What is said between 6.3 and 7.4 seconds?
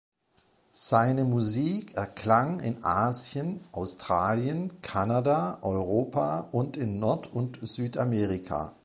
und in Nord-